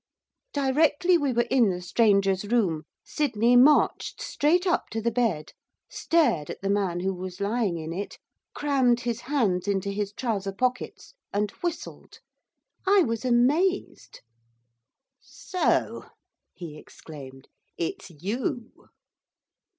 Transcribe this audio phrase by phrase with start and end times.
[0.51, 5.51] Directly we were in the stranger's room, Sydney marched straight up to the bed,
[5.91, 8.17] stared at the man who was lying in it,
[8.55, 12.17] crammed his hands into his trouser pockets, and whistled.
[12.87, 14.21] I was amazed.
[15.19, 16.05] 'So!'
[16.55, 17.47] he exclaimed.
[17.77, 18.89] 'It's you!